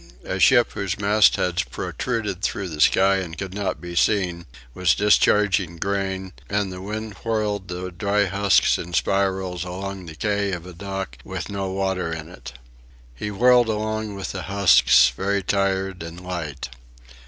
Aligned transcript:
A 0.25 0.39
ship 0.39 0.71
whose 0.71 0.97
mastheads 0.99 1.61
protruded 1.61 2.41
through 2.41 2.69
the 2.69 2.81
sky 2.81 3.17
and 3.17 3.37
could 3.37 3.53
not 3.53 3.79
be 3.79 3.95
seen, 3.95 4.47
was 4.73 4.95
discharging 4.95 5.77
grain, 5.77 6.33
and 6.49 6.71
the 6.73 6.81
wind 6.81 7.13
whirled 7.23 7.67
the 7.67 7.91
dry 7.91 8.25
husks 8.25 8.79
in 8.79 8.93
spirals 8.93 9.63
along 9.63 10.07
the 10.07 10.15
quay 10.15 10.53
of 10.53 10.65
a 10.65 10.73
dock 10.73 11.19
with 11.23 11.51
no 11.51 11.69
water 11.69 12.11
in 12.11 12.29
it. 12.29 12.53
He 13.13 13.29
whirled 13.29 13.69
along 13.69 14.15
with 14.15 14.31
the 14.31 14.41
husks 14.41 15.09
very 15.15 15.43
tired 15.43 16.01
and 16.01 16.19
light. 16.19 16.69